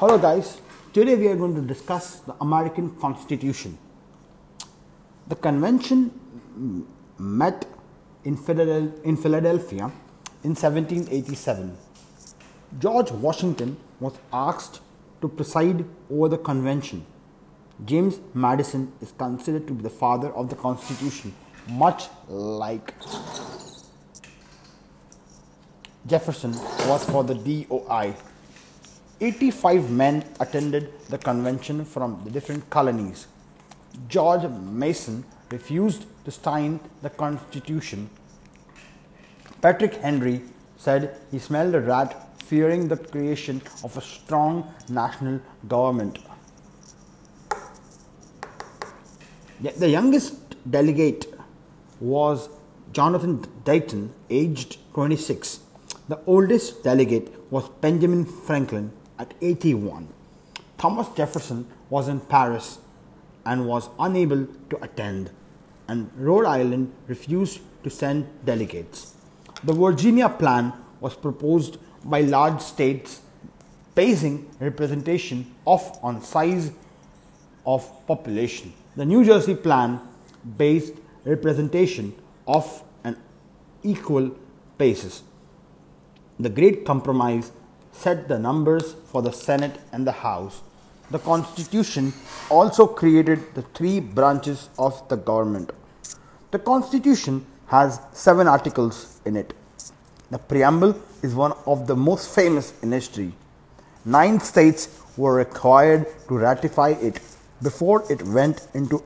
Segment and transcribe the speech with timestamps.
[0.00, 0.62] Hello, guys.
[0.94, 3.76] Today we are going to discuss the American Constitution.
[5.28, 6.10] The convention
[7.18, 7.66] met
[8.24, 9.92] in Philadelphia
[10.42, 11.76] in 1787.
[12.78, 14.80] George Washington was asked
[15.20, 17.04] to preside over the convention.
[17.84, 21.34] James Madison is considered to be the father of the Constitution,
[21.68, 22.94] much like
[26.06, 26.52] Jefferson
[26.88, 28.14] was for the DOI.
[29.22, 33.26] 85 men attended the convention from the different colonies.
[34.08, 38.08] George Mason refused to sign the Constitution.
[39.60, 40.40] Patrick Henry
[40.78, 46.18] said he smelled a rat, fearing the creation of a strong national government.
[49.60, 50.34] The youngest
[50.68, 51.26] delegate
[52.00, 52.48] was
[52.92, 55.60] Jonathan Dayton, aged 26.
[56.08, 60.08] The oldest delegate was Benjamin Franklin at 81.
[60.78, 62.78] Thomas Jefferson was in Paris
[63.44, 65.30] and was unable to attend,
[65.88, 69.14] and Rhode Island refused to send delegates.
[69.62, 73.20] The Virginia Plan was proposed by large states
[73.94, 76.72] basing representation off on size
[77.66, 78.72] of population.
[78.96, 80.00] The New Jersey Plan
[80.56, 82.14] based representation
[82.46, 83.16] off an
[83.82, 84.30] equal
[84.78, 85.22] basis.
[86.38, 87.52] The Great Compromise
[88.00, 90.62] set the numbers for the Senate and the House.
[91.10, 92.12] The Constitution
[92.50, 95.70] also created the three branches of the government.
[96.50, 99.52] The Constitution has seven articles in it.
[100.30, 103.32] The preamble is one of the most famous in history.
[104.04, 107.20] Nine states were required to ratify it
[107.62, 109.02] before it went into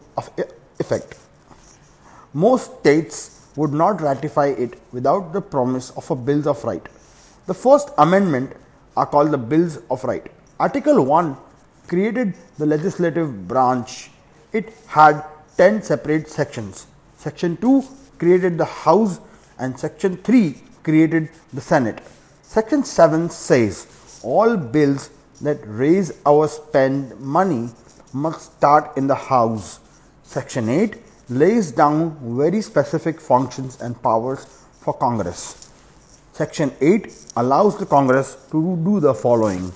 [0.78, 1.18] effect.
[2.32, 6.90] Most states would not ratify it without the promise of a Bill of Rights.
[7.46, 8.52] The First Amendment
[8.96, 10.30] are called the Bills of Right.
[10.58, 11.36] Article 1
[11.86, 14.10] created the legislative branch.
[14.52, 15.24] It had
[15.56, 16.86] 10 separate sections.
[17.18, 17.84] Section 2
[18.18, 19.20] created the House
[19.58, 22.00] and Section 3 created the Senate.
[22.42, 25.10] Section 7 says all bills
[25.40, 27.68] that raise or spend money
[28.12, 29.80] must start in the House.
[30.22, 30.96] Section 8
[31.28, 34.44] lays down very specific functions and powers
[34.80, 35.70] for Congress.
[36.34, 39.72] Section 8 allows the Congress to do the following.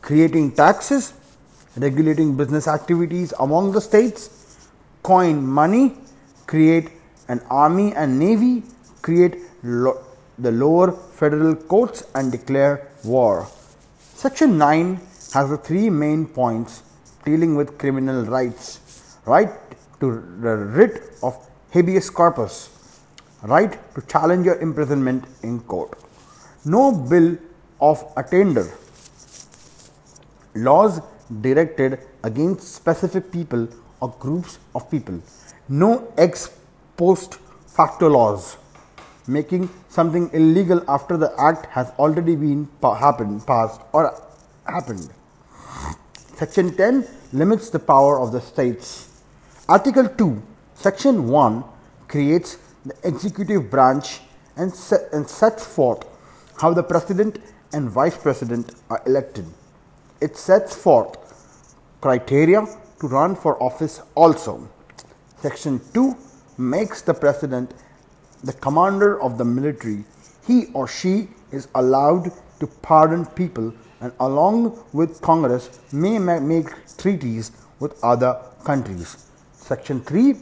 [0.00, 1.12] Creating taxes,
[1.76, 4.30] regulating business activities among the states,
[5.02, 5.96] coin money,
[6.46, 6.90] create
[7.26, 8.62] an army and navy,
[9.02, 9.98] create lo-
[10.38, 13.48] the lower federal courts, and declare war.
[14.14, 15.00] Section 9
[15.34, 16.84] has the three main points
[17.24, 18.78] dealing with criminal rights.
[19.26, 19.50] Right
[19.98, 21.34] to the writ of
[21.72, 22.70] habeas corpus,
[23.42, 25.98] right to challenge your imprisonment in court,
[26.64, 27.36] no bill
[27.80, 28.66] of attainder,
[30.54, 31.00] laws
[31.40, 33.68] directed against specific people
[34.00, 35.20] or groups of people,
[35.68, 36.50] no ex
[36.96, 37.34] post
[37.66, 38.56] facto laws
[39.28, 44.20] making something illegal after the act has already been pa- happened passed or
[44.66, 45.10] happened.
[46.34, 49.08] Section 10 limits the power of the states.
[49.68, 50.42] Article 2
[50.74, 51.64] section 1
[52.06, 52.56] creates
[52.88, 54.20] the executive branch
[54.56, 56.06] and, set, and sets forth
[56.60, 57.38] how the president
[57.72, 59.46] and vice president are elected.
[60.20, 61.16] It sets forth
[62.00, 62.66] criteria
[63.00, 64.68] to run for office also.
[65.36, 66.16] Section 2
[66.56, 67.72] makes the president
[68.42, 70.04] the commander of the military,
[70.46, 76.68] he or she is allowed to pardon people and, along with Congress, may ma- make
[76.96, 79.26] treaties with other countries.
[79.52, 80.36] Section 3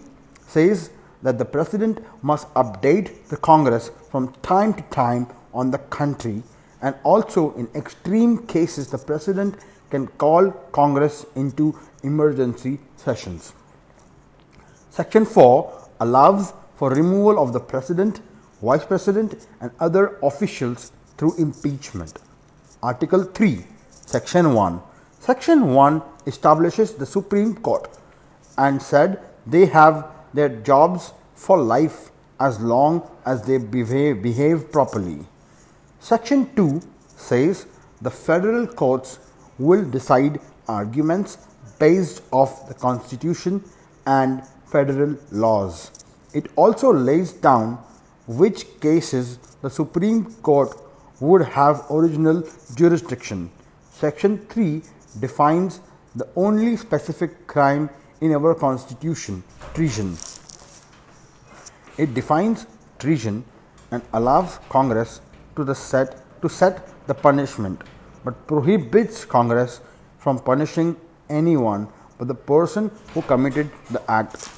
[0.46, 0.90] says
[1.26, 6.44] that the president must update the Congress from time to time on the country,
[6.80, 9.56] and also in extreme cases, the president
[9.90, 13.54] can call Congress into emergency sessions.
[14.90, 18.20] Section 4 allows for removal of the president,
[18.62, 22.20] vice president, and other officials through impeachment.
[22.84, 24.80] Article 3, Section 1.
[25.18, 27.88] Section 1 establishes the Supreme Court
[28.56, 35.20] and said they have their jobs for life as long as they behave, behave properly.
[36.00, 36.80] Section 2
[37.16, 37.66] says
[38.00, 39.18] the federal courts
[39.58, 41.38] will decide arguments
[41.78, 43.62] based off the constitution
[44.06, 45.90] and federal laws.
[46.34, 47.78] It also lays down
[48.26, 50.76] which cases the Supreme Court
[51.20, 52.42] would have original
[52.74, 53.50] jurisdiction.
[53.90, 54.82] Section 3
[55.20, 55.80] defines
[56.14, 57.88] the only specific crime
[58.20, 59.42] in our Constitution
[59.76, 60.16] treason.
[61.98, 62.66] It defines
[62.98, 63.44] treason
[63.90, 65.20] and allows Congress
[65.54, 67.82] to, the set, to set the punishment,
[68.24, 69.80] but prohibits Congress
[70.18, 70.96] from punishing
[71.28, 71.88] anyone
[72.18, 74.48] but the person who committed the act.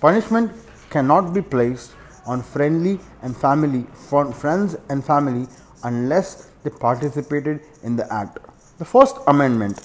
[0.00, 0.50] Punishment
[0.90, 1.92] cannot be placed
[2.26, 3.86] on friendly and family
[4.34, 5.46] friends and family
[5.84, 8.38] unless they participated in the act.
[8.78, 9.78] The First Amendment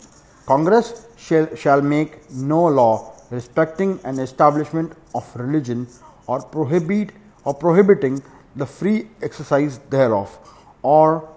[0.45, 5.88] Congress shall, shall make no law respecting an establishment of religion
[6.28, 7.12] or prohibit
[7.45, 8.22] or prohibiting
[8.56, 10.38] the free exercise thereof
[10.81, 11.30] or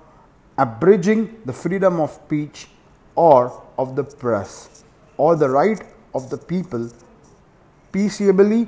[0.59, 2.69] abridging the freedom of speech
[3.15, 4.85] or of the press
[5.17, 5.83] or the right
[6.15, 6.91] of the people
[7.93, 8.67] peaceably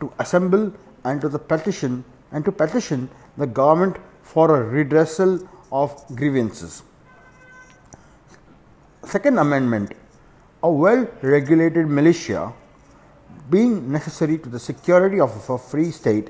[0.00, 0.72] to assemble
[1.04, 6.82] and to the petition and to petition the government for a redressal of grievances.
[9.10, 9.92] Second Amendment
[10.62, 12.52] A well regulated militia,
[13.48, 16.28] being necessary to the security of a free state,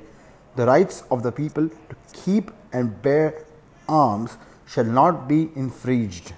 [0.54, 3.44] the rights of the people to keep and bear
[3.88, 6.34] arms shall not be infringed.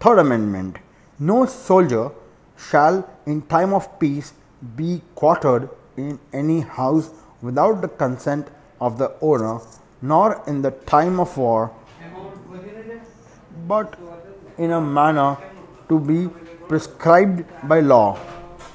[0.00, 0.78] Third Amendment
[1.20, 2.10] No soldier
[2.56, 4.32] shall, in time of peace,
[4.74, 7.10] be quartered in any house
[7.42, 8.48] without the consent
[8.80, 9.60] of the owner,
[10.02, 11.70] nor in the time of war,
[13.68, 13.96] but
[14.58, 15.36] in a manner
[15.88, 16.28] to be
[16.68, 18.18] prescribed by law.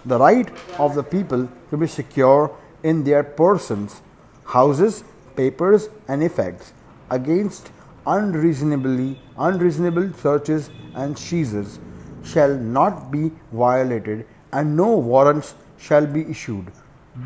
[0.05, 0.49] The right
[0.79, 4.01] of the people to be secure in their persons,
[4.45, 5.03] houses,
[5.35, 6.73] papers, and effects
[7.09, 7.71] against
[8.05, 11.79] unreasonably unreasonable searches and seizures
[12.23, 16.71] shall not be violated and no warrants shall be issued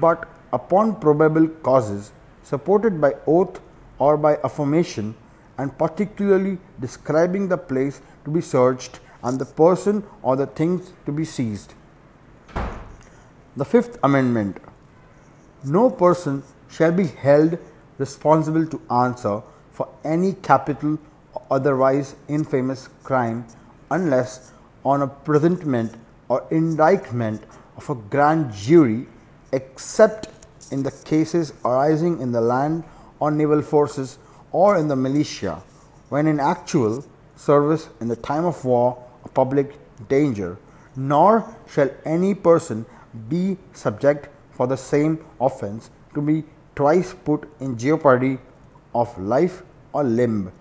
[0.02, 2.12] but upon probable causes
[2.44, 3.60] supported by oath
[3.98, 5.16] or by affirmation
[5.58, 11.12] and particularly describing the place to be searched and the person or the things to
[11.12, 11.74] be seized.
[13.56, 14.58] The Fifth Amendment
[15.64, 17.58] No person shall be held
[17.98, 21.00] responsible to answer for any capital
[21.34, 23.46] or otherwise infamous crime
[23.90, 24.52] unless
[24.86, 25.96] on a presentment
[26.30, 27.44] or indictment
[27.78, 29.08] of a grand jury
[29.52, 30.28] except
[30.72, 32.84] in the cases arising in the land
[33.20, 34.18] or naval forces
[34.52, 35.62] or in the militia
[36.10, 37.04] when in actual
[37.36, 39.76] service in the time of war or public
[40.08, 40.58] danger
[40.96, 41.32] nor
[41.74, 42.86] shall any person
[43.30, 46.44] be subject for the same offense to be
[46.76, 48.38] twice put in jeopardy
[48.94, 49.64] of life
[49.94, 50.52] or limb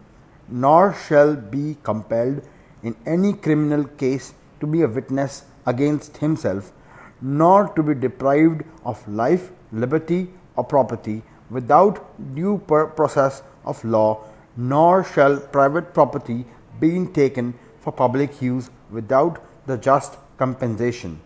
[0.48, 2.42] nor shall be compelled
[2.82, 6.72] in any criminal case to be a witness against himself
[7.20, 11.98] nor to be deprived of life, liberty, or property without
[12.34, 12.58] due
[12.96, 14.24] process of law,
[14.56, 16.44] nor shall private property
[16.80, 21.20] be taken for public use without the just compensation.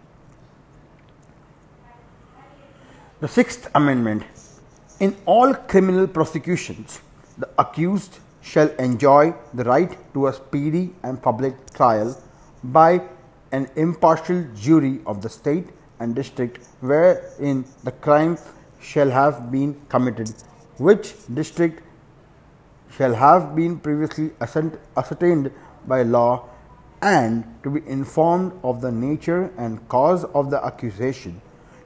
[3.20, 4.24] The Sixth Amendment
[4.98, 7.00] In all criminal prosecutions,
[7.38, 12.18] the accused shall enjoy the right to a speedy and public trial
[12.62, 13.02] by
[13.52, 18.38] an impartial jury of the state and district wherein the crime
[18.80, 20.30] shall have been committed,
[20.78, 21.82] which district
[22.96, 25.50] shall have been previously ascertained
[25.86, 26.48] by law,
[27.02, 31.40] and to be informed of the nature and cause of the accusation,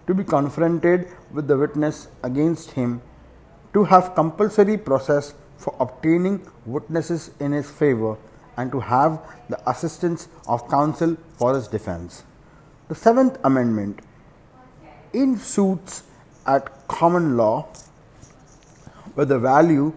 [0.07, 3.01] to be confronted with the witness against him,
[3.73, 8.17] to have compulsory process for obtaining witnesses in his favor,
[8.57, 12.25] and to have the assistance of counsel for his defense.
[12.89, 14.01] The Seventh Amendment
[15.13, 16.03] in suits
[16.47, 17.67] at common law
[19.15, 19.93] where the value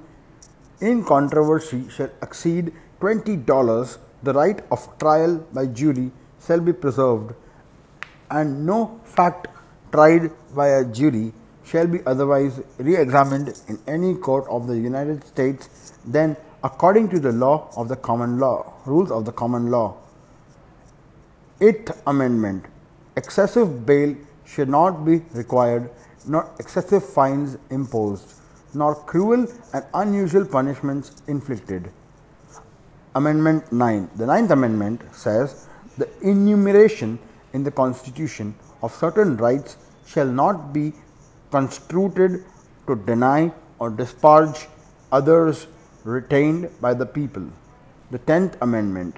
[0.80, 6.12] in controversy shall exceed $20, the right of trial by jury
[6.46, 7.34] shall be preserved,
[8.30, 9.48] and no fact
[9.92, 15.26] tried by a jury shall be otherwise re examined in any court of the United
[15.26, 19.96] States than according to the law of the common law, rules of the common law.
[21.60, 22.66] Eighth Amendment
[23.16, 24.16] Excessive bail
[24.46, 25.90] should not be required,
[26.28, 28.34] nor excessive fines imposed,
[28.74, 31.92] nor cruel and unusual punishments inflicted.
[33.16, 34.10] Amendment 9.
[34.16, 37.20] The Ninth Amendment says the enumeration
[37.54, 40.94] in the Constitution of certain rights shall not be
[41.52, 42.44] construed
[42.88, 44.68] to deny or disparage
[45.12, 45.68] others
[46.04, 47.48] retained by the people.
[48.12, 49.16] The Tenth Amendment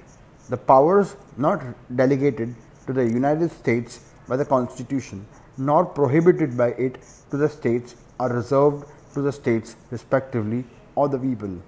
[0.50, 1.62] the powers not
[1.94, 2.54] delegated
[2.86, 5.24] to the United States by the Constitution
[5.56, 6.98] nor prohibited by it
[7.30, 10.64] to the states are reserved to the states respectively
[10.94, 11.58] or the people.